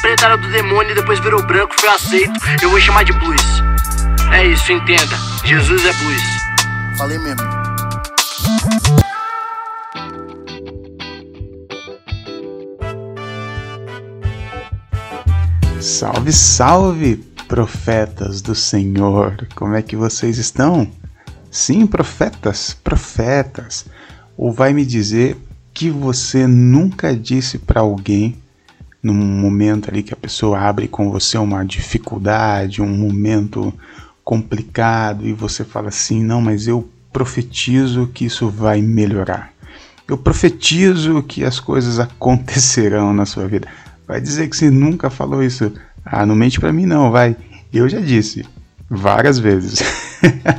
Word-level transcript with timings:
preta 0.00 0.26
era 0.26 0.36
do 0.36 0.48
demônio 0.50 0.92
e 0.92 0.94
depois 0.94 1.18
virou 1.20 1.42
branco, 1.42 1.74
foi 1.78 1.88
aceito. 1.88 2.32
Eu 2.62 2.70
vou 2.70 2.80
chamar 2.80 3.04
de 3.04 3.12
blues. 3.12 3.42
É 4.32 4.46
isso, 4.46 4.72
entenda. 4.72 5.16
Jesus 5.44 5.84
é 5.84 5.92
blues. 5.92 6.22
Falei 6.96 7.18
mesmo. 7.18 7.64
Salve, 15.80 16.32
salve, 16.32 17.16
profetas 17.46 18.40
do 18.40 18.54
Senhor! 18.54 19.46
Como 19.54 19.74
é 19.74 19.82
que 19.82 19.94
vocês 19.94 20.38
estão? 20.38 20.90
Sim, 21.50 21.86
profetas, 21.86 22.74
profetas. 22.82 23.84
Ou 24.36 24.52
vai 24.52 24.72
me 24.72 24.84
dizer 24.84 25.36
que 25.72 25.90
você 25.90 26.46
nunca 26.46 27.14
disse 27.14 27.58
para 27.58 27.80
alguém 27.80 28.42
num 29.04 29.14
momento 29.14 29.90
ali 29.90 30.02
que 30.02 30.14
a 30.14 30.16
pessoa 30.16 30.58
abre 30.58 30.88
com 30.88 31.10
você 31.10 31.36
uma 31.36 31.62
dificuldade, 31.62 32.80
um 32.80 32.88
momento 32.88 33.72
complicado 34.24 35.26
e 35.26 35.32
você 35.32 35.62
fala 35.62 35.88
assim: 35.88 36.24
"Não, 36.24 36.40
mas 36.40 36.66
eu 36.66 36.88
profetizo 37.12 38.08
que 38.12 38.24
isso 38.24 38.48
vai 38.48 38.80
melhorar. 38.80 39.52
Eu 40.08 40.16
profetizo 40.16 41.22
que 41.22 41.44
as 41.44 41.60
coisas 41.60 42.00
acontecerão 42.00 43.12
na 43.12 43.26
sua 43.26 43.46
vida." 43.46 43.68
Vai 44.08 44.20
dizer 44.20 44.48
que 44.48 44.56
você 44.56 44.70
nunca 44.70 45.08
falou 45.10 45.42
isso? 45.42 45.72
Ah, 46.04 46.26
não 46.26 46.34
mente 46.34 46.58
para 46.58 46.72
mim 46.72 46.86
não, 46.86 47.10
vai. 47.10 47.36
Eu 47.72 47.88
já 47.88 48.00
disse 48.00 48.44
várias 48.88 49.38
vezes. 49.38 49.82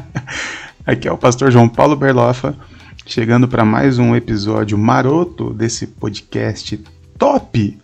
Aqui 0.85 1.07
é 1.07 1.11
o 1.11 1.17
pastor 1.17 1.51
João 1.51 1.67
Paulo 1.67 1.95
Berlofa 1.95 2.55
chegando 3.05 3.47
para 3.47 3.63
mais 3.63 3.99
um 3.99 4.15
episódio 4.15 4.77
maroto 4.77 5.53
desse 5.53 5.85
podcast 5.85 6.83
top. 7.17 7.77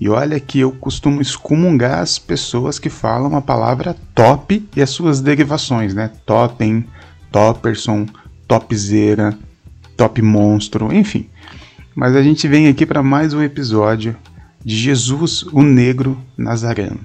E 0.00 0.08
olha 0.08 0.40
que 0.40 0.60
eu 0.60 0.72
costumo 0.72 1.20
excomungar 1.20 2.00
as 2.00 2.18
pessoas 2.18 2.78
que 2.78 2.90
falam 2.90 3.36
a 3.36 3.40
palavra 3.40 3.96
top 4.14 4.68
e 4.74 4.82
as 4.82 4.90
suas 4.90 5.20
derivações, 5.20 5.94
né? 5.94 6.10
Totem, 6.26 6.84
topperson, 7.30 8.06
topzera, 8.46 9.36
top 9.96 10.20
monstro, 10.20 10.92
enfim. 10.92 11.28
Mas 11.94 12.16
a 12.16 12.22
gente 12.22 12.48
vem 12.48 12.66
aqui 12.66 12.84
para 12.84 13.02
mais 13.02 13.32
um 13.32 13.42
episódio 13.42 14.16
de 14.64 14.76
Jesus, 14.76 15.44
o 15.52 15.62
Negro 15.62 16.20
Nazareno. 16.36 17.00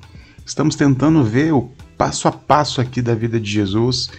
Estamos 0.45 0.75
tentando 0.75 1.23
ver 1.23 1.53
o 1.53 1.69
passo 1.97 2.27
a 2.27 2.31
passo 2.31 2.81
aqui 2.81 3.01
da 3.01 3.13
vida 3.13 3.39
de 3.39 3.51
Jesus 3.51 4.09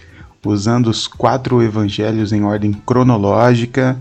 usando 0.45 0.87
os 0.87 1.07
quatro 1.07 1.61
evangelhos 1.61 2.33
em 2.33 2.43
ordem 2.43 2.73
cronológica. 2.73 3.99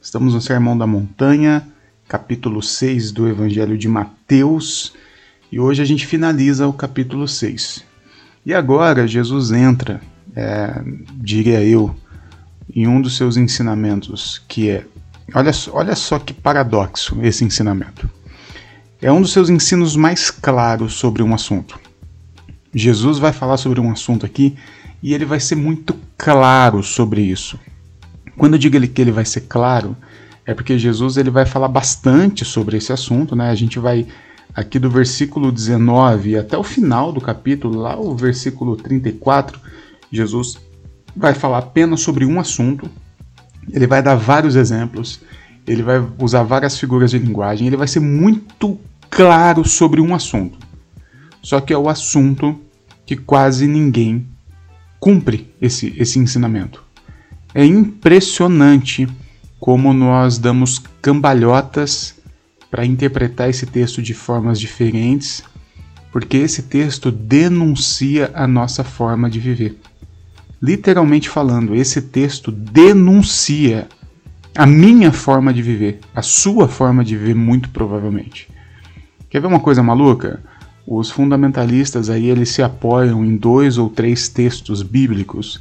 Estamos 0.00 0.34
no 0.34 0.40
Sermão 0.40 0.76
da 0.76 0.86
Montanha, 0.86 1.66
capítulo 2.08 2.62
6 2.62 3.12
do 3.12 3.28
Evangelho 3.28 3.76
de 3.76 3.86
Mateus, 3.86 4.94
e 5.52 5.60
hoje 5.60 5.82
a 5.82 5.84
gente 5.84 6.06
finaliza 6.06 6.66
o 6.66 6.72
capítulo 6.72 7.28
6. 7.28 7.84
E 8.46 8.54
agora 8.54 9.06
Jesus 9.06 9.52
entra, 9.52 10.00
é, 10.34 10.82
diria 11.14 11.62
eu, 11.62 11.94
em 12.74 12.86
um 12.86 13.00
dos 13.02 13.14
seus 13.16 13.36
ensinamentos, 13.36 14.42
que 14.48 14.70
é. 14.70 14.86
Olha, 15.34 15.50
olha 15.72 15.94
só 15.94 16.18
que 16.18 16.32
paradoxo 16.32 17.18
esse 17.22 17.44
ensinamento. 17.44 18.08
É 19.02 19.12
um 19.12 19.20
dos 19.20 19.32
seus 19.32 19.50
ensinos 19.50 19.94
mais 19.94 20.30
claros 20.30 20.94
sobre 20.94 21.22
um 21.22 21.34
assunto. 21.34 21.78
Jesus 22.74 23.18
vai 23.18 23.34
falar 23.34 23.58
sobre 23.58 23.80
um 23.80 23.90
assunto 23.90 24.24
aqui 24.24 24.56
e 25.02 25.12
ele 25.12 25.26
vai 25.26 25.40
ser 25.40 25.56
muito 25.56 25.94
claro 26.16 26.82
sobre 26.82 27.20
isso. 27.20 27.58
Quando 28.36 28.54
eu 28.54 28.58
digo 28.58 28.76
ele 28.76 28.88
que 28.88 29.02
ele 29.02 29.12
vai 29.12 29.26
ser 29.26 29.42
claro, 29.42 29.94
é 30.48 30.54
porque 30.54 30.78
Jesus 30.78 31.18
ele 31.18 31.28
vai 31.28 31.44
falar 31.44 31.68
bastante 31.68 32.42
sobre 32.42 32.78
esse 32.78 32.90
assunto, 32.90 33.36
né? 33.36 33.50
A 33.50 33.54
gente 33.54 33.78
vai 33.78 34.06
aqui 34.54 34.78
do 34.78 34.88
versículo 34.88 35.52
19 35.52 36.38
até 36.38 36.56
o 36.56 36.62
final 36.62 37.12
do 37.12 37.20
capítulo, 37.20 37.78
lá 37.78 38.00
o 38.00 38.16
versículo 38.16 38.74
34, 38.74 39.60
Jesus 40.10 40.58
vai 41.14 41.34
falar 41.34 41.58
apenas 41.58 42.00
sobre 42.00 42.24
um 42.24 42.40
assunto. 42.40 42.90
Ele 43.70 43.86
vai 43.86 44.02
dar 44.02 44.14
vários 44.14 44.56
exemplos, 44.56 45.20
ele 45.66 45.82
vai 45.82 46.02
usar 46.18 46.44
várias 46.44 46.78
figuras 46.78 47.10
de 47.10 47.18
linguagem, 47.18 47.66
ele 47.66 47.76
vai 47.76 47.86
ser 47.86 48.00
muito 48.00 48.80
claro 49.10 49.68
sobre 49.68 50.00
um 50.00 50.14
assunto. 50.14 50.58
Só 51.42 51.60
que 51.60 51.74
é 51.74 51.78
o 51.78 51.90
assunto 51.90 52.58
que 53.04 53.16
quase 53.16 53.66
ninguém 53.66 54.26
cumpre 54.98 55.52
esse, 55.60 55.94
esse 55.98 56.18
ensinamento. 56.18 56.82
É 57.54 57.66
impressionante 57.66 59.06
como 59.58 59.92
nós 59.92 60.38
damos 60.38 60.78
cambalhotas 61.02 62.14
para 62.70 62.84
interpretar 62.84 63.48
esse 63.48 63.66
texto 63.66 64.02
de 64.02 64.14
formas 64.14 64.60
diferentes, 64.60 65.42
porque 66.12 66.36
esse 66.36 66.62
texto 66.62 67.10
denuncia 67.10 68.30
a 68.34 68.46
nossa 68.46 68.84
forma 68.84 69.28
de 69.28 69.40
viver. 69.40 69.78
Literalmente 70.60 71.28
falando, 71.28 71.74
esse 71.74 72.02
texto 72.02 72.50
denuncia 72.50 73.88
a 74.56 74.66
minha 74.66 75.12
forma 75.12 75.52
de 75.52 75.62
viver, 75.62 76.00
a 76.14 76.22
sua 76.22 76.66
forma 76.66 77.04
de 77.04 77.16
viver, 77.16 77.34
muito 77.34 77.68
provavelmente. 77.70 78.48
Quer 79.30 79.40
ver 79.40 79.46
uma 79.46 79.60
coisa 79.60 79.82
maluca? 79.82 80.42
Os 80.86 81.10
fundamentalistas 81.10 82.08
aí 82.10 82.28
eles 82.28 82.48
se 82.48 82.62
apoiam 82.62 83.24
em 83.24 83.36
dois 83.36 83.78
ou 83.78 83.88
três 83.88 84.28
textos 84.28 84.82
bíblicos, 84.82 85.60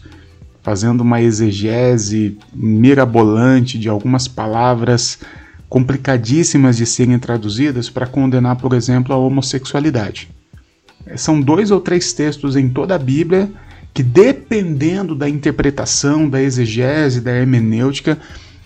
fazendo 0.67 1.00
uma 1.00 1.22
exegese 1.22 2.38
mirabolante 2.53 3.79
de 3.79 3.88
algumas 3.88 4.28
palavras 4.28 5.17
complicadíssimas 5.69 6.75
de 6.75 6.85
serem 6.85 7.17
traduzidas 7.17 7.89
para 7.89 8.05
condenar, 8.05 8.57
por 8.57 8.73
exemplo, 8.73 9.13
a 9.13 9.17
homossexualidade. 9.17 10.27
São 11.16 11.39
dois 11.39 11.72
ou 11.72 11.79
três 11.79 12.11
textos 12.11 12.57
em 12.57 12.67
toda 12.67 12.95
a 12.95 13.00
Bíblia 13.00 13.50
que, 13.94 14.03
dependendo 14.03 15.16
da 15.16 15.29
interpretação, 15.29 16.27
da 16.27 16.41
exegese, 16.41 17.22
da 17.22 17.31
hermenêutica, 17.31 18.17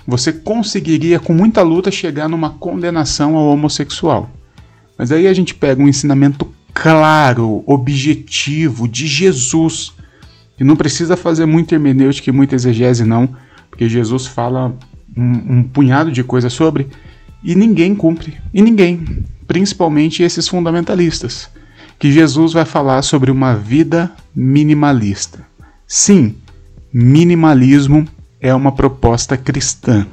você 0.08 0.34
conseguiria 0.34 1.20
com 1.20 1.34
muita 1.34 1.62
luta 1.62 1.92
chegar 1.92 2.28
numa 2.28 2.50
condenação 2.50 3.36
ao 3.36 3.46
homossexual. 3.46 4.28
Mas 4.98 5.12
aí 5.12 5.28
a 5.28 5.34
gente 5.34 5.54
pega 5.54 5.80
um 5.80 5.88
ensinamento 5.88 6.52
claro, 6.74 7.64
objetivo 7.68 8.88
de 8.88 9.06
Jesus, 9.06 9.94
que 10.58 10.64
não 10.64 10.76
precisa 10.76 11.18
fazer 11.18 11.46
muita 11.46 11.76
hermenêutica 11.76 12.30
e 12.30 12.34
muita 12.34 12.56
exegese, 12.56 13.04
não, 13.04 13.30
porque 13.70 13.90
Jesus 13.90 14.28
fala 14.28 14.76
um, 15.16 15.58
um 15.58 15.64
punhado 15.64 16.12
de 16.12 16.24
coisas 16.24 16.54
sobre 16.54 16.88
e 17.44 17.56
ninguém 17.56 17.96
cumpre. 17.96 18.38
E 18.54 18.62
ninguém, 18.62 19.26
principalmente 19.48 20.24
esses 20.24 20.48
fundamentalistas, 20.48 21.50
que 21.98 22.12
Jesus 22.12 22.54
vai 22.54 22.66
falar 22.66 23.02
sobre 23.02 23.32
uma 23.32 23.56
vida 23.56 24.12
minimalista. 24.36 25.46
Sim, 25.88 26.36
minimalismo 26.94 28.08
é 28.40 28.54
uma 28.54 28.72
proposta 28.72 29.38
cristã. 29.38 30.06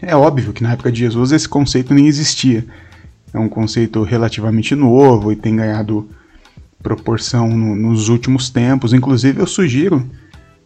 É 0.00 0.16
óbvio 0.16 0.52
que 0.52 0.62
na 0.62 0.72
época 0.72 0.90
de 0.90 1.00
Jesus 1.00 1.32
esse 1.32 1.48
conceito 1.48 1.94
nem 1.94 2.06
existia 2.06 2.64
é 3.32 3.38
um 3.38 3.48
conceito 3.48 4.02
relativamente 4.02 4.74
novo 4.74 5.32
e 5.32 5.36
tem 5.36 5.56
ganhado 5.56 6.08
proporção 6.82 7.48
no, 7.48 7.74
nos 7.76 8.08
últimos 8.08 8.50
tempos. 8.50 8.92
Inclusive, 8.92 9.40
eu 9.40 9.46
sugiro 9.46 10.08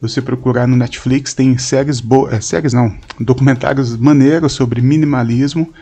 você 0.01 0.21
procurar 0.21 0.67
no 0.67 0.77
Netflix, 0.77 1.35
tem 1.35 1.57
séries 1.57 2.01
boas, 2.01 2.33
é, 2.35 2.41
séries 2.41 2.73
não, 2.73 2.97
documentários 3.21 3.97
maneiros 3.97 4.53
sobre 4.53 4.81
minimalismo 4.81 5.73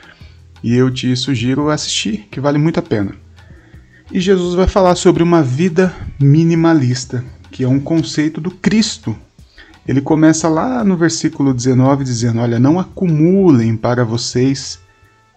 e 0.62 0.74
eu 0.74 0.90
te 0.90 1.14
sugiro 1.16 1.68
assistir, 1.68 2.26
que 2.30 2.40
vale 2.40 2.58
muito 2.58 2.78
a 2.78 2.82
pena. 2.82 3.12
E 4.12 4.20
Jesus 4.20 4.54
vai 4.54 4.66
falar 4.66 4.94
sobre 4.94 5.22
uma 5.22 5.42
vida 5.42 5.94
minimalista, 6.20 7.24
que 7.50 7.64
é 7.64 7.68
um 7.68 7.80
conceito 7.80 8.40
do 8.40 8.50
Cristo. 8.50 9.16
Ele 9.86 10.00
começa 10.00 10.48
lá 10.48 10.84
no 10.84 10.96
versículo 10.96 11.52
19 11.52 12.04
dizendo: 12.04 12.40
Olha, 12.40 12.58
não 12.58 12.78
acumulem 12.78 13.76
para 13.76 14.04
vocês 14.04 14.78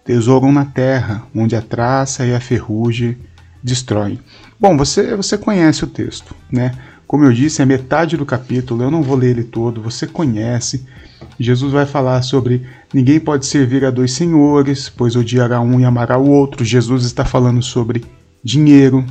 tesouro 0.04 0.50
na 0.50 0.64
terra, 0.64 1.26
onde 1.34 1.54
a 1.54 1.60
traça 1.60 2.24
e 2.24 2.34
a 2.34 2.40
ferrugem 2.40 3.18
destroem. 3.62 4.18
Bom, 4.58 4.76
você, 4.76 5.14
você 5.14 5.36
conhece 5.36 5.84
o 5.84 5.86
texto, 5.86 6.34
né? 6.50 6.72
Como 7.06 7.24
eu 7.24 7.32
disse, 7.32 7.62
é 7.62 7.64
metade 7.64 8.16
do 8.16 8.26
capítulo, 8.26 8.82
eu 8.82 8.90
não 8.90 9.02
vou 9.02 9.16
ler 9.16 9.30
ele 9.30 9.44
todo, 9.44 9.80
você 9.80 10.06
conhece. 10.06 10.86
Jesus 11.40 11.72
vai 11.72 11.86
falar 11.86 12.20
sobre 12.22 12.66
ninguém 12.92 13.18
pode 13.18 13.46
servir 13.46 13.84
a 13.84 13.90
dois 13.90 14.12
senhores, 14.12 14.88
pois 14.88 15.16
odiará 15.16 15.60
um 15.60 15.80
e 15.80 15.84
amará 15.84 16.18
o 16.18 16.28
outro. 16.28 16.64
Jesus 16.64 17.04
está 17.04 17.24
falando 17.24 17.62
sobre 17.62 18.04
dinheiro. 18.44 19.04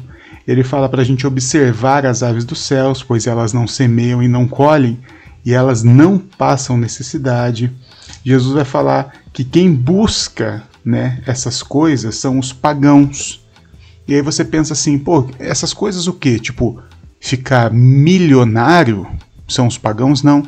Ele 0.48 0.64
fala 0.64 0.88
para 0.88 1.02
a 1.02 1.06
gente 1.06 1.26
observar 1.26 2.06
as 2.06 2.22
aves 2.24 2.46
dos 2.46 2.60
céus, 2.60 3.02
pois 3.02 3.26
elas 3.28 3.52
não 3.52 3.68
semeiam 3.68 4.22
e 4.22 4.28
não 4.28 4.48
colhem, 4.48 5.00
e 5.44 5.54
elas 5.54 5.84
não 5.84 6.18
passam 6.18 6.78
necessidade. 6.78 7.72
Jesus 8.24 8.54
vai 8.54 8.66
falar 8.66 9.14
que 9.34 9.44
quem 9.44 9.74
busca 9.74 10.64
né, 10.86 11.22
essas 11.26 11.64
coisas 11.64 12.16
são 12.16 12.40
os 12.40 12.54
pagãos. 12.54 13.46
E 14.08 14.16
aí 14.16 14.22
você 14.22 14.46
pensa 14.46 14.74
assim, 14.74 14.98
pô, 14.98 15.30
essas 15.38 15.74
coisas 15.74 16.08
o 16.08 16.14
quê? 16.14 16.40
Tipo, 16.40 16.82
ficar 17.20 17.72
milionário 17.72 19.08
são 19.48 19.68
os 19.68 19.78
pagãos? 19.78 20.24
Não. 20.24 20.44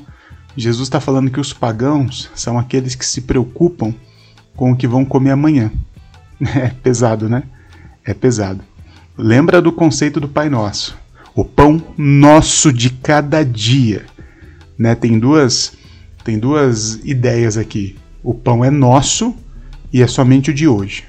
Jesus 0.55 0.87
está 0.87 0.99
falando 0.99 1.29
que 1.29 1.39
os 1.39 1.53
pagãos 1.53 2.29
são 2.35 2.57
aqueles 2.57 2.95
que 2.95 3.05
se 3.05 3.21
preocupam 3.21 3.93
com 4.55 4.71
o 4.71 4.75
que 4.75 4.87
vão 4.87 5.05
comer 5.05 5.31
amanhã. 5.31 5.71
É 6.55 6.69
pesado, 6.69 7.27
né? 7.27 7.43
É 8.05 8.13
pesado. 8.13 8.61
lembra 9.17 9.61
do 9.61 9.73
conceito 9.73 10.21
do 10.21 10.27
Pai 10.29 10.49
Nosso. 10.49 10.97
O 11.35 11.43
pão 11.43 11.83
nosso 11.97 12.71
de 12.71 12.89
cada 12.89 13.43
dia. 13.43 14.05
Né? 14.77 14.95
Tem 14.95 15.19
duas 15.19 15.77
tem 16.23 16.39
duas 16.39 16.95
ideias 17.03 17.57
aqui. 17.57 17.97
O 18.23 18.33
pão 18.33 18.63
é 18.63 18.69
nosso 18.69 19.35
e 19.91 20.01
é 20.01 20.07
somente 20.07 20.51
o 20.51 20.53
de 20.53 20.67
hoje. 20.67 21.05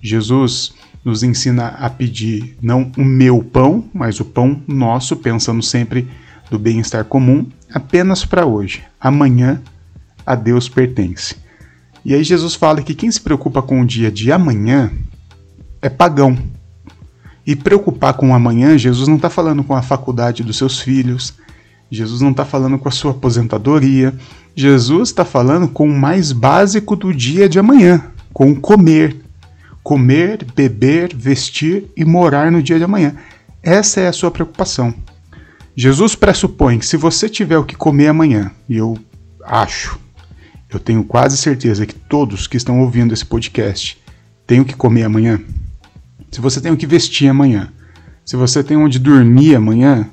Jesus 0.00 0.74
nos 1.06 1.22
ensina 1.22 1.68
a 1.68 1.88
pedir 1.88 2.56
não 2.60 2.90
o 2.98 3.04
meu 3.04 3.40
pão, 3.40 3.84
mas 3.94 4.18
o 4.18 4.24
pão 4.24 4.60
nosso, 4.66 5.14
pensando 5.14 5.62
sempre 5.62 6.08
do 6.50 6.58
bem-estar 6.58 7.04
comum, 7.04 7.46
apenas 7.72 8.24
para 8.24 8.44
hoje. 8.44 8.82
Amanhã 9.00 9.62
a 10.26 10.34
Deus 10.34 10.68
pertence. 10.68 11.36
E 12.04 12.12
aí 12.12 12.24
Jesus 12.24 12.56
fala 12.56 12.82
que 12.82 12.92
quem 12.92 13.08
se 13.08 13.20
preocupa 13.20 13.62
com 13.62 13.80
o 13.80 13.86
dia 13.86 14.10
de 14.10 14.32
amanhã 14.32 14.90
é 15.80 15.88
pagão. 15.88 16.36
E 17.46 17.54
preocupar 17.54 18.14
com 18.14 18.30
o 18.30 18.34
amanhã, 18.34 18.76
Jesus 18.76 19.06
não 19.06 19.14
está 19.14 19.30
falando 19.30 19.62
com 19.62 19.76
a 19.76 19.82
faculdade 19.82 20.42
dos 20.42 20.58
seus 20.58 20.80
filhos, 20.80 21.34
Jesus 21.88 22.20
não 22.20 22.32
está 22.32 22.44
falando 22.44 22.80
com 22.80 22.88
a 22.88 22.92
sua 22.92 23.12
aposentadoria, 23.12 24.12
Jesus 24.56 25.10
está 25.10 25.24
falando 25.24 25.68
com 25.68 25.88
o 25.88 25.96
mais 25.96 26.32
básico 26.32 26.96
do 26.96 27.14
dia 27.14 27.48
de 27.48 27.60
amanhã, 27.60 28.10
com 28.32 28.56
comer. 28.56 29.25
Comer, 29.86 30.44
beber, 30.52 31.14
vestir 31.14 31.84
e 31.96 32.04
morar 32.04 32.50
no 32.50 32.60
dia 32.60 32.76
de 32.76 32.82
amanhã. 32.82 33.14
Essa 33.62 34.00
é 34.00 34.08
a 34.08 34.12
sua 34.12 34.32
preocupação. 34.32 34.92
Jesus 35.76 36.16
pressupõe 36.16 36.80
que 36.80 36.84
se 36.84 36.96
você 36.96 37.28
tiver 37.28 37.56
o 37.56 37.64
que 37.64 37.76
comer 37.76 38.08
amanhã, 38.08 38.50
e 38.68 38.78
eu 38.78 38.98
acho, 39.44 39.96
eu 40.68 40.80
tenho 40.80 41.04
quase 41.04 41.36
certeza 41.36 41.86
que 41.86 41.94
todos 41.94 42.48
que 42.48 42.56
estão 42.56 42.80
ouvindo 42.80 43.14
esse 43.14 43.24
podcast 43.24 43.96
têm 44.44 44.58
o 44.58 44.64
que 44.64 44.74
comer 44.74 45.04
amanhã, 45.04 45.40
se 46.32 46.40
você 46.40 46.60
tem 46.60 46.72
o 46.72 46.76
que 46.76 46.84
vestir 46.84 47.28
amanhã, 47.28 47.72
se 48.24 48.34
você 48.34 48.64
tem 48.64 48.76
onde 48.76 48.98
dormir 48.98 49.54
amanhã, 49.54 50.10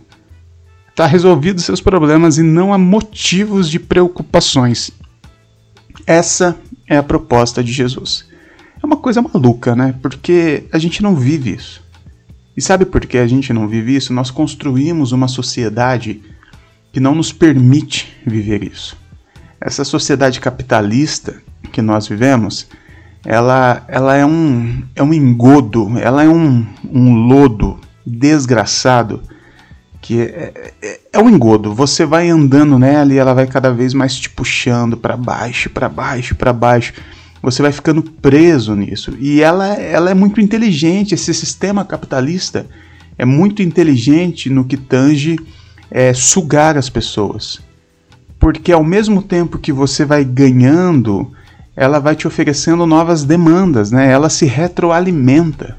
está 0.91 1.07
resolvido 1.07 1.59
seus 1.59 1.81
problemas 1.81 2.37
e 2.37 2.43
não 2.43 2.71
há 2.71 2.77
motivos 2.77 3.67
de 3.71 3.79
preocupações. 3.79 4.91
Essa 6.05 6.55
é 6.87 6.95
a 6.95 7.01
proposta 7.01 7.63
de 7.63 7.71
Jesus. 7.71 8.31
É 8.83 8.85
uma 8.85 8.97
coisa 8.97 9.21
maluca, 9.21 9.73
né? 9.75 9.95
Porque 10.01 10.65
a 10.69 10.77
gente 10.77 11.01
não 11.01 11.15
vive 11.15 11.53
isso. 11.53 11.81
E 12.55 12.61
sabe 12.61 12.85
por 12.85 13.05
que 13.05 13.17
a 13.17 13.25
gente 13.25 13.53
não 13.53 13.65
vive 13.65 13.95
isso? 13.95 14.13
Nós 14.13 14.29
construímos 14.29 15.13
uma 15.13 15.29
sociedade 15.29 16.21
que 16.91 16.99
não 16.99 17.15
nos 17.15 17.31
permite 17.31 18.15
viver 18.25 18.61
isso. 18.61 18.97
Essa 19.59 19.85
sociedade 19.85 20.41
capitalista 20.41 21.41
que 21.71 21.81
nós 21.81 22.07
vivemos, 22.07 22.67
ela, 23.25 23.85
ela 23.87 24.15
é, 24.15 24.25
um, 24.25 24.83
é 24.93 25.01
um 25.01 25.13
engodo, 25.13 25.97
ela 25.97 26.23
é 26.23 26.29
um, 26.29 26.67
um 26.83 27.15
lodo 27.25 27.79
desgraçado 28.05 29.23
que 30.01 30.19
é, 30.19 30.73
é, 30.81 30.99
é, 31.13 31.19
um 31.19 31.29
engodo. 31.29 31.73
Você 31.73 32.05
vai 32.05 32.29
andando 32.29 32.77
nela 32.77 33.13
e 33.13 33.17
ela 33.17 33.33
vai 33.33 33.47
cada 33.47 33.71
vez 33.71 33.93
mais 33.93 34.13
te 34.15 34.29
puxando 34.29 34.97
para 34.97 35.15
baixo, 35.15 35.69
para 35.69 35.87
baixo, 35.87 36.35
para 36.35 36.51
baixo. 36.51 36.93
Você 37.43 37.61
vai 37.61 37.71
ficando 37.71 38.01
preso 38.01 38.73
nisso. 38.73 39.13
E 39.19 39.41
ela, 39.41 39.67
ela 39.75 40.09
é 40.09 40.13
muito 40.15 40.41
inteligente. 40.41 41.13
Esse 41.13 41.33
sistema 41.33 41.85
capitalista 41.85 42.65
é 43.17 43.25
muito 43.25 43.61
inteligente 43.61 44.49
no 44.49 44.65
que 44.65 44.77
tange 44.77 45.37
é, 45.91 46.13
sugar 46.13 46.77
as 46.77 46.89
pessoas. 46.89 47.59
Porque 48.39 48.71
ao 48.71 48.83
mesmo 48.83 49.21
tempo 49.21 49.59
que 49.59 49.71
você 49.71 50.05
vai 50.05 50.23
ganhando 50.23 51.31
ela 51.75 51.99
vai 51.99 52.15
te 52.15 52.27
oferecendo 52.27 52.85
novas 52.85 53.23
demandas, 53.23 53.91
né? 53.91 54.11
Ela 54.11 54.29
se 54.29 54.45
retroalimenta. 54.45 55.75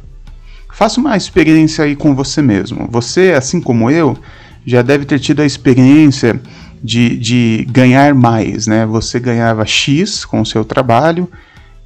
Faça 0.72 1.00
uma 1.00 1.16
experiência 1.16 1.84
aí 1.84 1.94
com 1.94 2.14
você 2.14 2.42
mesmo. 2.42 2.88
Você, 2.90 3.32
assim 3.36 3.60
como 3.60 3.90
eu, 3.90 4.18
já 4.66 4.82
deve 4.82 5.04
ter 5.04 5.20
tido 5.20 5.40
a 5.40 5.46
experiência 5.46 6.40
de, 6.82 7.16
de 7.16 7.66
ganhar 7.70 8.12
mais, 8.12 8.66
né? 8.66 8.84
Você 8.86 9.20
ganhava 9.20 9.64
X 9.64 10.24
com 10.24 10.40
o 10.40 10.46
seu 10.46 10.64
trabalho, 10.64 11.30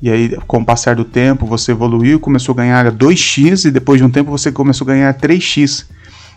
e 0.01 0.11
aí, 0.11 0.37
com 0.47 0.59
o 0.59 0.65
passar 0.65 0.95
do 0.95 1.05
tempo, 1.05 1.45
você 1.45 1.73
evoluiu, 1.73 2.21
começou 2.21 2.53
a 2.53 2.57
ganhar 2.57 2.93
2x, 2.93 3.67
e 3.67 3.71
depois 3.71 3.99
de 3.99 4.05
um 4.05 4.11
tempo 4.11 4.31
você 4.31 4.53
começou 4.53 4.85
a 4.85 4.93
ganhar 4.93 5.13
3x. 5.15 5.87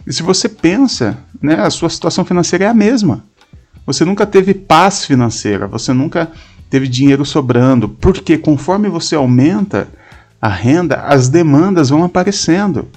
E 0.05 0.11
se 0.11 0.23
você 0.23 0.49
pensa, 0.49 1.17
né, 1.41 1.55
a 1.55 1.69
sua 1.69 1.89
situação 1.89 2.25
financeira 2.25 2.65
é 2.65 2.67
a 2.67 2.73
mesma. 2.73 3.23
Você 3.85 4.03
nunca 4.03 4.25
teve 4.25 4.53
paz 4.53 5.05
financeira, 5.05 5.67
você 5.67 5.93
nunca 5.93 6.31
teve 6.69 6.87
dinheiro 6.87 7.23
sobrando, 7.23 7.89
porque 7.89 8.37
conforme 8.37 8.89
você 8.89 9.15
aumenta 9.15 9.87
a 10.41 10.49
renda, 10.49 10.95
as 11.01 11.29
demandas 11.29 11.89
vão 11.89 12.03
aparecendo. 12.03 12.87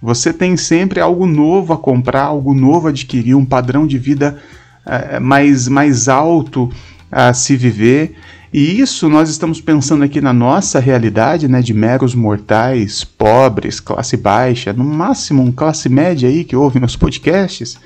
Você 0.00 0.32
tem 0.32 0.56
sempre 0.56 1.00
algo 1.00 1.26
novo 1.26 1.72
a 1.72 1.78
comprar, 1.78 2.24
algo 2.24 2.54
novo 2.54 2.88
a 2.88 2.90
adquirir, 2.90 3.36
um 3.36 3.44
padrão 3.44 3.86
de 3.86 3.98
vida 3.98 4.36
é, 4.84 5.20
mais, 5.20 5.68
mais 5.68 6.08
alto 6.08 6.68
a 7.10 7.32
se 7.32 7.56
viver. 7.56 8.16
E 8.52 8.78
isso 8.78 9.08
nós 9.08 9.30
estamos 9.30 9.62
pensando 9.62 10.04
aqui 10.04 10.20
na 10.20 10.32
nossa 10.32 10.78
realidade, 10.78 11.48
né, 11.48 11.62
de 11.62 11.72
meros 11.72 12.14
mortais, 12.14 13.02
pobres, 13.02 13.80
classe 13.80 14.14
baixa, 14.14 14.74
no 14.74 14.84
máximo 14.84 15.50
classe 15.54 15.88
média 15.88 16.28
aí 16.28 16.44
que 16.44 16.54
ouve 16.54 16.78
meus 16.78 16.94
podcasts. 16.94 17.78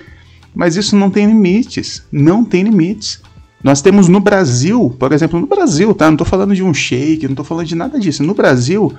Mas 0.52 0.74
isso 0.74 0.96
não 0.96 1.08
tem 1.08 1.26
limites, 1.26 2.04
não 2.10 2.44
tem 2.44 2.64
limites. 2.64 3.22
Nós 3.62 3.80
temos 3.80 4.08
no 4.08 4.18
Brasil, 4.18 4.92
por 4.98 5.12
exemplo, 5.12 5.38
no 5.38 5.46
Brasil, 5.46 5.94
tá? 5.94 6.06
Não 6.06 6.14
estou 6.14 6.26
falando 6.26 6.52
de 6.52 6.64
um 6.64 6.74
shake, 6.74 7.26
não 7.26 7.34
estou 7.34 7.44
falando 7.44 7.66
de 7.66 7.76
nada 7.76 8.00
disso. 8.00 8.24
No 8.24 8.34
Brasil, 8.34 8.92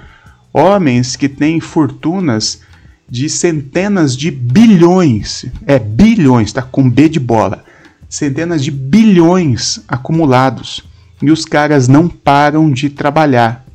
homens 0.53 1.17
que 1.17 1.27
têm 1.27 1.59
fortunas 1.59 2.61
de 3.09 3.27
centenas 3.27 4.15
de 4.15 4.31
bilhões, 4.31 5.45
é 5.65 5.77
bilhões, 5.77 6.53
tá? 6.53 6.61
Com 6.61 6.89
B 6.89 7.09
de 7.09 7.19
bola, 7.19 7.65
centenas 8.07 8.63
de 8.63 8.71
bilhões 8.71 9.81
acumulados 9.85 10.83
e 11.21 11.31
os 11.31 11.45
caras 11.45 11.87
não 11.87 12.07
param 12.07 12.71
de 12.71 12.89
trabalhar. 12.89 13.65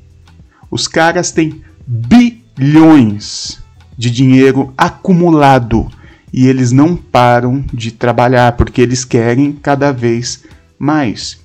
Os 0.70 0.86
caras 0.88 1.30
têm 1.32 1.62
bilhões 1.86 3.58
de 3.96 4.10
dinheiro 4.10 4.72
acumulado 4.76 5.90
e 6.32 6.46
eles 6.46 6.72
não 6.72 6.96
param 6.96 7.64
de 7.72 7.90
trabalhar 7.90 8.52
porque 8.52 8.80
eles 8.80 9.04
querem 9.04 9.52
cada 9.52 9.92
vez 9.92 10.42
mas, 10.84 11.38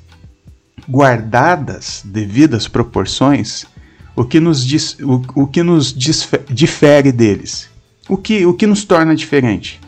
guardadas 0.90 2.02
devidas 2.04 2.68
proporções, 2.68 3.68
o 4.16 4.26
que 4.26 4.40
nos, 4.40 4.66
diz, 4.66 4.98
o, 5.00 5.22
o 5.44 5.46
que 5.46 5.62
nos 5.62 5.94
difere 6.50 7.12
deles? 7.12 7.70
O 8.10 8.18
que, 8.18 8.48
o 8.48 8.54
que 8.56 8.66
nos 8.66 8.84
torna 8.84 9.16
diferente? 9.16 9.80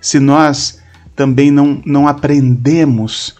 Se 0.00 0.18
nós 0.18 0.82
também 1.14 1.52
não, 1.52 1.80
não 1.86 2.08
aprendemos 2.08 3.36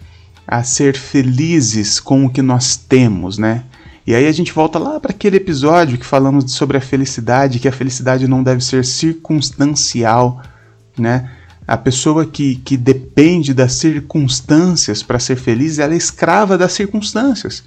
a 0.50 0.64
ser 0.64 0.96
felizes 0.96 2.00
com 2.00 2.26
o 2.26 2.28
que 2.28 2.42
nós 2.42 2.74
temos, 2.76 3.38
né? 3.38 3.62
E 4.04 4.12
aí 4.12 4.26
a 4.26 4.32
gente 4.32 4.52
volta 4.52 4.80
lá 4.80 4.98
para 4.98 5.12
aquele 5.12 5.36
episódio 5.36 5.96
que 5.96 6.04
falamos 6.04 6.52
sobre 6.52 6.76
a 6.76 6.80
felicidade, 6.80 7.60
que 7.60 7.68
a 7.68 7.72
felicidade 7.72 8.26
não 8.26 8.42
deve 8.42 8.60
ser 8.64 8.84
circunstancial, 8.84 10.42
né? 10.98 11.30
A 11.68 11.76
pessoa 11.76 12.26
que, 12.26 12.56
que 12.56 12.76
depende 12.76 13.54
das 13.54 13.74
circunstâncias 13.74 15.04
para 15.04 15.20
ser 15.20 15.36
feliz, 15.36 15.78
ela 15.78 15.94
é 15.94 15.96
escrava 15.96 16.58
das 16.58 16.72
circunstâncias. 16.72 17.62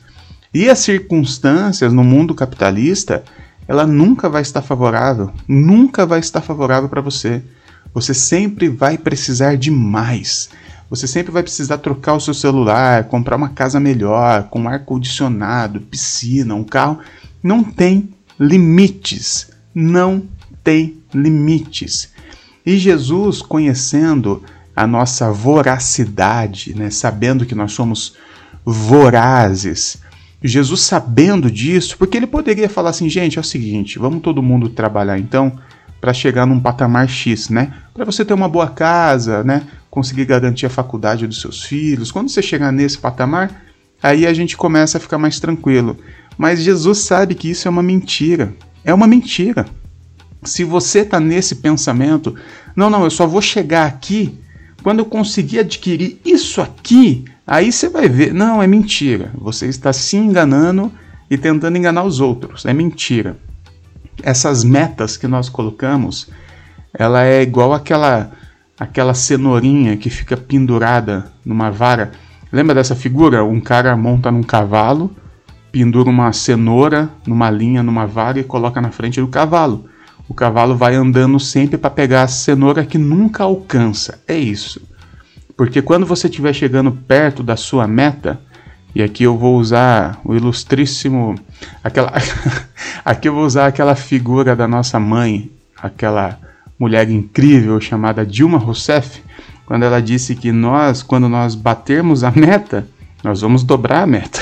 E 0.53 0.69
as 0.69 0.79
circunstâncias 0.79 1.93
no 1.93 2.03
mundo 2.03 2.35
capitalista, 2.35 3.23
ela 3.65 3.87
nunca 3.87 4.27
vai 4.27 4.41
estar 4.41 4.61
favorável, 4.61 5.31
nunca 5.47 6.05
vai 6.05 6.19
estar 6.19 6.41
favorável 6.41 6.89
para 6.89 6.99
você. 6.99 7.41
Você 7.93 8.13
sempre 8.13 8.67
vai 8.67 8.97
precisar 8.97 9.55
de 9.55 9.71
mais. 9.71 10.49
Você 10.89 11.07
sempre 11.07 11.31
vai 11.31 11.41
precisar 11.41 11.79
trocar 11.79 12.13
o 12.13 12.19
seu 12.19 12.33
celular, 12.33 13.05
comprar 13.05 13.35
uma 13.35 13.49
casa 13.49 13.79
melhor, 13.79 14.43
com 14.49 14.67
ar 14.67 14.79
condicionado, 14.85 15.81
piscina, 15.81 16.55
um 16.55 16.63
carro. 16.63 16.99
Não 17.41 17.63
tem 17.63 18.09
limites. 18.39 19.49
Não 19.73 20.23
tem 20.63 20.97
limites. 21.13 22.11
E 22.65 22.77
Jesus, 22.77 23.41
conhecendo 23.41 24.43
a 24.75 24.87
nossa 24.87 25.31
voracidade, 25.31 26.73
né, 26.75 26.89
sabendo 26.89 27.45
que 27.45 27.55
nós 27.55 27.73
somos 27.73 28.15
vorazes, 28.65 29.97
Jesus 30.43 30.81
sabendo 30.81 31.49
disso, 31.49 31.97
porque 31.97 32.17
ele 32.17 32.27
poderia 32.27 32.67
falar 32.67 32.89
assim, 32.89 33.09
gente, 33.09 33.37
é 33.37 33.41
o 33.41 33.43
seguinte, 33.43 33.99
vamos 33.99 34.21
todo 34.21 34.43
mundo 34.43 34.69
trabalhar 34.69 35.17
então 35.17 35.57
para 36.03 36.13
chegar 36.13 36.45
num 36.45 36.59
patamar 36.59 37.07
X, 37.07 37.47
né? 37.47 37.71
Para 37.93 38.03
você 38.03 38.25
ter 38.25 38.33
uma 38.33 38.49
boa 38.49 38.67
casa, 38.67 39.41
né? 39.41 39.63
Conseguir 39.89 40.25
garantir 40.25 40.65
a 40.65 40.69
faculdade 40.69 41.25
dos 41.25 41.39
seus 41.39 41.63
filhos. 41.63 42.11
Quando 42.11 42.29
você 42.29 42.41
chegar 42.41 42.73
nesse 42.73 42.97
patamar, 42.97 43.63
aí 44.01 44.27
a 44.27 44.33
gente 44.33 44.57
começa 44.57 44.97
a 44.97 44.99
ficar 44.99 45.17
mais 45.17 45.39
tranquilo. 45.39 45.97
Mas 46.37 46.61
Jesus 46.61 46.97
sabe 46.97 47.35
que 47.35 47.49
isso 47.49 47.69
é 47.69 47.71
uma 47.71 47.81
mentira. 47.81 48.53
É 48.83 48.93
uma 48.93 49.07
mentira. 49.07 49.65
Se 50.43 50.65
você 50.65 50.99
está 50.99 51.21
nesse 51.21 51.55
pensamento, 51.55 52.35
não, 52.75 52.89
não, 52.89 53.05
eu 53.05 53.09
só 53.09 53.25
vou 53.25 53.41
chegar 53.41 53.85
aqui 53.85 54.37
quando 54.83 54.99
eu 54.99 55.05
conseguir 55.05 55.59
adquirir 55.59 56.19
isso 56.25 56.59
aqui, 56.59 57.23
aí 57.47 57.71
você 57.71 57.87
vai 57.87 58.09
ver. 58.09 58.33
Não, 58.33 58.61
é 58.61 58.67
mentira. 58.67 59.31
Você 59.35 59.67
está 59.67 59.93
se 59.93 60.17
enganando 60.17 60.91
e 61.31 61.37
tentando 61.37 61.77
enganar 61.77 62.03
os 62.03 62.19
outros. 62.19 62.65
É 62.65 62.73
mentira. 62.73 63.37
Essas 64.21 64.63
metas 64.63 65.17
que 65.17 65.27
nós 65.27 65.49
colocamos, 65.49 66.29
ela 66.93 67.23
é 67.23 67.41
igual 67.41 67.73
aquela 67.73 68.31
aquela 68.79 69.13
cenourinha 69.13 69.95
que 69.95 70.09
fica 70.09 70.35
pendurada 70.35 71.31
numa 71.45 71.71
vara. 71.71 72.11
Lembra 72.51 72.75
dessa 72.75 72.95
figura? 72.95 73.43
Um 73.43 73.59
cara 73.59 73.95
monta 73.95 74.31
num 74.31 74.43
cavalo, 74.43 75.15
pendura 75.71 76.09
uma 76.09 76.31
cenoura 76.33 77.09
numa 77.25 77.49
linha, 77.49 77.81
numa 77.81 78.05
vara 78.05 78.39
e 78.39 78.43
coloca 78.43 78.81
na 78.81 78.91
frente 78.91 79.21
do 79.21 79.27
cavalo. 79.27 79.85
O 80.27 80.33
cavalo 80.33 80.75
vai 80.75 80.95
andando 80.95 81.39
sempre 81.39 81.77
para 81.77 81.89
pegar 81.89 82.23
a 82.23 82.27
cenoura 82.27 82.85
que 82.85 82.97
nunca 82.97 83.43
alcança. 83.43 84.21
É 84.27 84.35
isso. 84.35 84.81
Porque 85.55 85.81
quando 85.81 86.05
você 86.05 86.27
estiver 86.27 86.53
chegando 86.53 86.91
perto 86.91 87.43
da 87.43 87.55
sua 87.55 87.87
meta, 87.87 88.39
e 88.95 89.01
aqui 89.01 89.23
eu 89.23 89.37
vou 89.37 89.57
usar 89.57 90.19
o 90.23 90.35
ilustríssimo. 90.35 91.35
Aquela, 91.83 92.11
aqui 93.03 93.27
eu 93.27 93.33
vou 93.33 93.45
usar 93.45 93.67
aquela 93.67 93.95
figura 93.95 94.55
da 94.55 94.67
nossa 94.67 94.99
mãe, 94.99 95.51
aquela 95.81 96.39
mulher 96.77 97.09
incrível 97.09 97.79
chamada 97.81 98.25
Dilma 98.25 98.57
Rousseff, 98.57 99.21
quando 99.65 99.83
ela 99.83 100.01
disse 100.01 100.35
que 100.35 100.51
nós, 100.51 101.01
quando 101.01 101.27
nós 101.29 101.55
batermos 101.55 102.23
a 102.23 102.31
meta, 102.31 102.87
nós 103.23 103.41
vamos 103.41 103.63
dobrar 103.63 104.03
a 104.03 104.07
meta. 104.07 104.39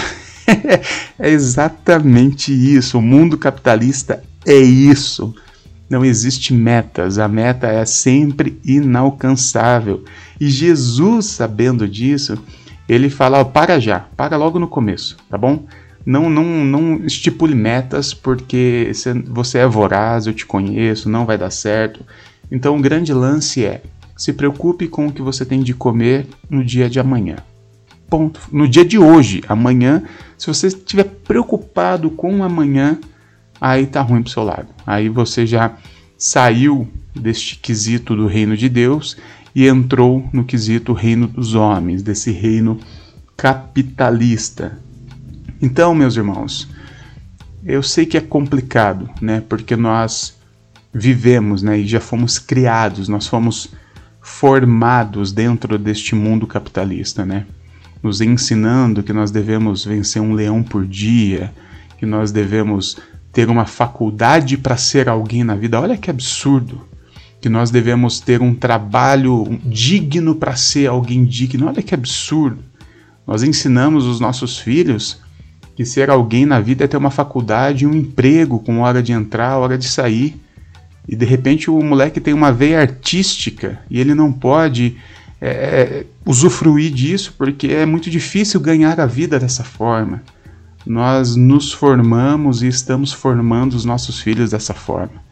é 1.17 1.29
exatamente 1.29 2.51
isso. 2.51 2.97
O 2.97 3.01
mundo 3.01 3.37
capitalista 3.37 4.23
é 4.45 4.57
isso. 4.57 5.33
Não 5.89 6.03
existe 6.05 6.53
metas, 6.53 7.19
a 7.19 7.27
meta 7.27 7.67
é 7.67 7.85
sempre 7.85 8.59
inalcançável. 8.63 10.03
E 10.39 10.49
Jesus, 10.49 11.25
sabendo 11.25 11.87
disso, 11.87 12.37
ele 12.91 13.09
fala: 13.09 13.45
para 13.45 13.79
já, 13.79 14.01
para 14.17 14.35
logo 14.35 14.59
no 14.59 14.67
começo, 14.67 15.15
tá 15.29 15.37
bom? 15.37 15.65
Não, 16.05 16.29
não, 16.29 16.43
não 16.43 17.05
estipule 17.05 17.55
metas 17.55 18.13
porque 18.13 18.91
você 19.27 19.59
é 19.59 19.67
voraz, 19.67 20.27
eu 20.27 20.33
te 20.33 20.45
conheço, 20.45 21.09
não 21.09 21.25
vai 21.25 21.37
dar 21.37 21.51
certo. 21.51 22.05
Então 22.51 22.77
o 22.77 22.81
grande 22.81 23.13
lance 23.13 23.63
é: 23.63 23.81
se 24.17 24.33
preocupe 24.33 24.89
com 24.89 25.07
o 25.07 25.11
que 25.11 25.21
você 25.21 25.45
tem 25.45 25.61
de 25.61 25.73
comer 25.73 26.27
no 26.49 26.65
dia 26.65 26.89
de 26.89 26.99
amanhã. 26.99 27.37
Ponto. 28.09 28.41
No 28.51 28.67
dia 28.67 28.83
de 28.83 28.97
hoje, 28.97 29.41
amanhã, 29.47 30.03
se 30.37 30.47
você 30.47 30.67
estiver 30.67 31.05
preocupado 31.05 32.09
com 32.09 32.43
amanhã, 32.43 32.99
aí 33.59 33.85
tá 33.85 34.01
ruim 34.01 34.21
pro 34.21 34.33
seu 34.33 34.43
lado. 34.43 34.67
Aí 34.85 35.07
você 35.07 35.45
já 35.45 35.77
saiu 36.17 36.89
deste 37.15 37.55
quesito 37.55 38.17
do 38.17 38.27
reino 38.27 38.57
de 38.57 38.67
Deus 38.67 39.15
e 39.53 39.67
entrou 39.67 40.27
no 40.31 40.43
quesito 40.43 40.93
reino 40.93 41.27
dos 41.27 41.55
homens, 41.55 42.01
desse 42.01 42.31
reino 42.31 42.79
capitalista. 43.35 44.79
Então, 45.61 45.93
meus 45.93 46.15
irmãos, 46.15 46.67
eu 47.63 47.83
sei 47.83 48.05
que 48.05 48.17
é 48.17 48.21
complicado, 48.21 49.09
né? 49.21 49.43
Porque 49.47 49.75
nós 49.75 50.37
vivemos, 50.93 51.63
né, 51.63 51.79
e 51.79 51.87
já 51.87 52.01
fomos 52.01 52.37
criados, 52.37 53.07
nós 53.07 53.27
fomos 53.27 53.69
formados 54.21 55.31
dentro 55.31 55.77
deste 55.77 56.15
mundo 56.15 56.45
capitalista, 56.45 57.25
né? 57.25 57.45
Nos 58.03 58.19
ensinando 58.21 59.03
que 59.03 59.13
nós 59.13 59.31
devemos 59.31 59.85
vencer 59.85 60.21
um 60.21 60.33
leão 60.33 60.63
por 60.63 60.85
dia, 60.85 61.53
que 61.97 62.05
nós 62.05 62.31
devemos 62.31 62.97
ter 63.31 63.49
uma 63.49 63.65
faculdade 63.65 64.57
para 64.57 64.75
ser 64.75 65.07
alguém 65.07 65.43
na 65.43 65.55
vida. 65.55 65.79
Olha 65.79 65.97
que 65.97 66.09
absurdo! 66.09 66.90
Que 67.41 67.49
nós 67.49 67.71
devemos 67.71 68.19
ter 68.19 68.39
um 68.39 68.53
trabalho 68.53 69.59
digno 69.65 70.35
para 70.35 70.55
ser 70.55 70.87
alguém 70.87 71.25
digno. 71.25 71.67
Olha 71.67 71.81
que 71.81 71.95
absurdo. 71.95 72.59
Nós 73.25 73.41
ensinamos 73.41 74.05
os 74.05 74.19
nossos 74.19 74.59
filhos 74.59 75.19
que 75.75 75.83
ser 75.83 76.11
alguém 76.11 76.45
na 76.45 76.59
vida 76.59 76.83
é 76.83 76.87
ter 76.87 76.97
uma 76.97 77.09
faculdade, 77.09 77.87
um 77.87 77.95
emprego 77.95 78.59
com 78.59 78.81
hora 78.81 79.01
de 79.01 79.11
entrar, 79.11 79.57
hora 79.57 79.75
de 79.75 79.87
sair. 79.87 80.39
E 81.07 81.15
de 81.15 81.25
repente 81.25 81.71
o 81.71 81.81
moleque 81.81 82.21
tem 82.21 82.33
uma 82.33 82.51
veia 82.51 82.79
artística 82.79 83.79
e 83.89 83.99
ele 83.99 84.13
não 84.13 84.31
pode 84.31 84.97
é, 85.41 85.49
é 85.49 86.05
usufruir 86.23 86.91
disso 86.91 87.33
porque 87.35 87.67
é 87.67 87.87
muito 87.87 88.07
difícil 88.11 88.59
ganhar 88.59 88.99
a 88.99 89.07
vida 89.07 89.39
dessa 89.39 89.63
forma. 89.63 90.21
Nós 90.85 91.35
nos 91.35 91.73
formamos 91.73 92.61
e 92.61 92.67
estamos 92.67 93.11
formando 93.11 93.73
os 93.73 93.83
nossos 93.83 94.19
filhos 94.19 94.51
dessa 94.51 94.75
forma. 94.75 95.30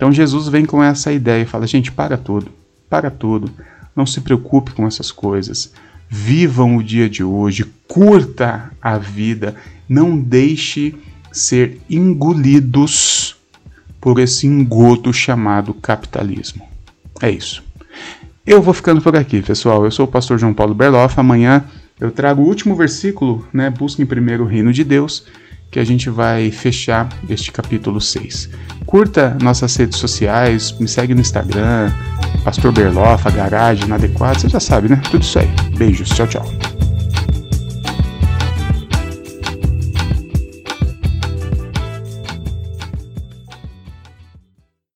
Então 0.00 0.10
Jesus 0.10 0.48
vem 0.48 0.64
com 0.64 0.82
essa 0.82 1.12
ideia 1.12 1.42
e 1.42 1.46
fala: 1.46 1.66
gente, 1.66 1.92
para 1.92 2.16
tudo, 2.16 2.50
para 2.88 3.10
tudo, 3.10 3.52
não 3.94 4.06
se 4.06 4.22
preocupe 4.22 4.72
com 4.72 4.86
essas 4.86 5.12
coisas. 5.12 5.74
Vivam 6.08 6.78
o 6.78 6.82
dia 6.82 7.06
de 7.06 7.22
hoje, 7.22 7.66
curta 7.86 8.70
a 8.80 8.96
vida, 8.96 9.54
não 9.86 10.18
deixe 10.18 10.94
ser 11.30 11.78
engolidos 11.88 13.36
por 14.00 14.18
esse 14.18 14.46
engodo 14.46 15.12
chamado 15.12 15.74
capitalismo. 15.74 16.66
É 17.20 17.30
isso. 17.30 17.62
Eu 18.46 18.62
vou 18.62 18.72
ficando 18.72 19.02
por 19.02 19.14
aqui, 19.14 19.42
pessoal. 19.42 19.84
Eu 19.84 19.90
sou 19.90 20.06
o 20.06 20.10
pastor 20.10 20.38
João 20.38 20.54
Paulo 20.54 20.74
Berloff. 20.74 21.20
Amanhã 21.20 21.62
eu 22.00 22.10
trago 22.10 22.40
o 22.40 22.46
último 22.46 22.74
versículo, 22.74 23.46
né? 23.52 23.68
Busquem 23.68 24.06
primeiro 24.06 24.44
o 24.44 24.46
reino 24.46 24.72
de 24.72 24.82
Deus 24.82 25.26
que 25.70 25.78
a 25.78 25.84
gente 25.84 26.10
vai 26.10 26.50
fechar 26.50 27.08
este 27.28 27.52
capítulo 27.52 28.00
6. 28.00 28.50
Curta 28.84 29.36
nossas 29.40 29.76
redes 29.76 29.98
sociais, 29.98 30.74
me 30.80 30.88
segue 30.88 31.14
no 31.14 31.20
Instagram, 31.20 31.92
Pastor 32.44 32.72
Berlofa, 32.72 33.30
Garagem, 33.30 33.84
Inadequado, 33.84 34.40
você 34.40 34.48
já 34.48 34.60
sabe, 34.60 34.88
né? 34.88 35.00
Tudo 35.10 35.22
isso 35.22 35.38
aí. 35.38 35.48
Beijos, 35.76 36.08
tchau, 36.08 36.26
tchau. 36.26 36.69